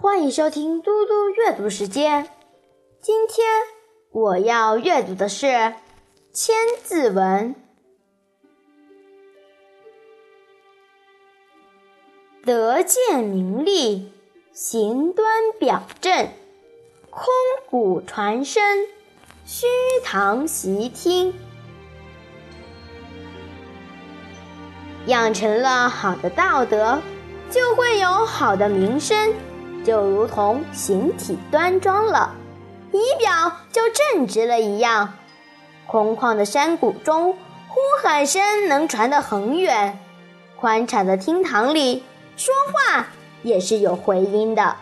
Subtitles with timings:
[0.00, 2.30] 欢迎收听嘟嘟阅读时间。
[3.02, 3.48] 今天
[4.12, 5.46] 我要阅读的是
[6.32, 6.54] 《千
[6.84, 7.56] 字文》。
[12.46, 14.12] 德见名利，
[14.52, 15.26] 行端
[15.58, 16.28] 表正，
[17.10, 17.26] 空
[17.68, 18.62] 谷传声，
[19.44, 19.66] 虚
[20.04, 21.34] 堂习听。
[25.06, 27.02] 养成了好的道德，
[27.50, 29.34] 就会有好的名声。
[29.88, 32.34] 就如同形体端庄了，
[32.92, 35.14] 仪表就正直了一样。
[35.86, 37.32] 空旷的山谷中，
[37.68, 39.96] 呼喊声能传得很远；
[40.60, 42.04] 宽敞的厅堂里，
[42.36, 43.06] 说话
[43.42, 44.76] 也是有回音的。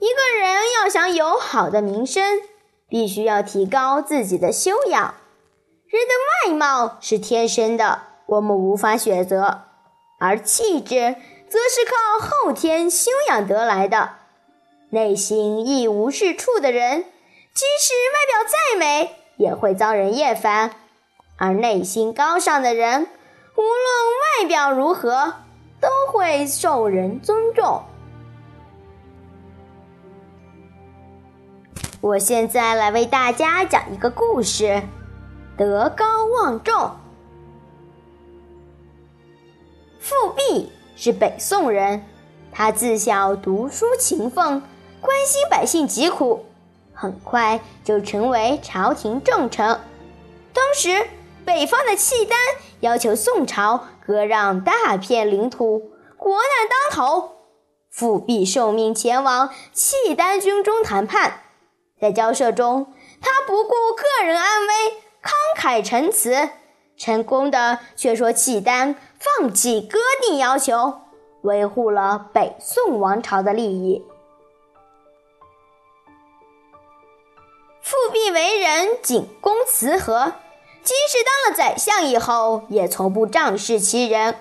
[0.00, 2.40] 一个人要想有好的名声，
[2.88, 5.14] 必须要提高自己的修养。
[5.86, 9.67] 人的外貌是天生的，我们无法选择。
[10.18, 11.16] 而气质
[11.48, 14.10] 则是靠后天修养得来的。
[14.90, 17.04] 内心一无是处的人，
[17.54, 20.70] 即使外表再美，也会遭人厌烦；
[21.36, 23.02] 而内心高尚的人，
[23.56, 25.34] 无论外表如何，
[25.80, 27.84] 都会受人尊重。
[32.00, 34.82] 我现在来为大家讲一个故事：
[35.56, 36.92] 德高望重。
[41.00, 42.04] 是北宋人，
[42.50, 44.60] 他自小读书勤奋，
[45.00, 46.44] 关心百姓疾苦，
[46.92, 49.80] 很快就成为朝廷重臣。
[50.52, 51.06] 当时
[51.44, 52.36] 北方的契丹
[52.80, 57.36] 要求宋朝割让大片领土，国难当头，
[57.92, 61.42] 富弼受命前往契丹军中谈判。
[62.00, 64.68] 在交涉中，他不顾个人安危，
[65.22, 66.48] 慷慨陈词。
[66.98, 71.00] 成功的却说契丹放弃割地要求，
[71.42, 74.04] 维护了北宋王朝的利益。
[77.80, 80.32] 富弼为人仅公慈和，
[80.82, 84.34] 即使当了宰相以后，也从不仗势欺人。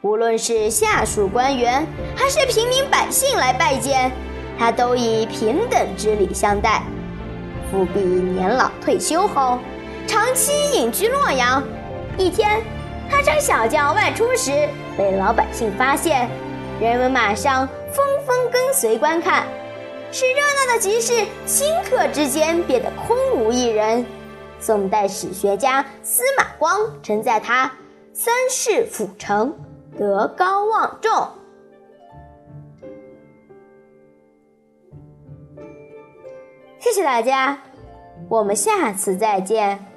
[0.00, 1.86] 无论是下属官员
[2.16, 4.10] 还是平民百姓来拜见，
[4.58, 6.82] 他都以平等之礼相待。
[7.70, 9.58] 富弼年老退休后，
[10.06, 11.62] 长期隐居洛阳。
[12.18, 12.60] 一天，
[13.08, 16.28] 他乘小轿外出时被老百姓发现，
[16.80, 19.46] 人们马上纷纷跟随观看，
[20.10, 24.04] 使热闹的集市顷刻之间变得空无一人。
[24.58, 27.70] 宋代史学家司马光称赞他
[28.12, 29.56] “三世辅成，
[29.96, 31.28] 德高望重”。
[36.80, 37.56] 谢谢大家，
[38.28, 39.87] 我们下次再见。